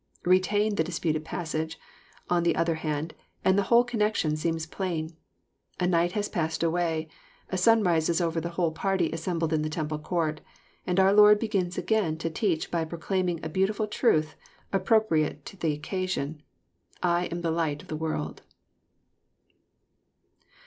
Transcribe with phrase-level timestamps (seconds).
[0.25, 1.77] —Betain the disputed passage,
[2.27, 3.13] on the other hand,
[3.45, 5.15] and the whole connection seems plain.
[5.79, 7.07] A uight has passed away.
[7.51, 10.41] A sunrise is over the whole party assembled in the tem ple court.
[10.87, 14.35] And our Lord begins again to teach by proclaiming a beautiful truth,
[14.73, 16.41] appropriate to the occasion,—
[17.19, 18.41] I am the light of the world."